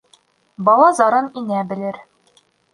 Бала 0.69 0.87
зарын 1.01 1.29
инә 1.43 1.63
белер 1.75 2.03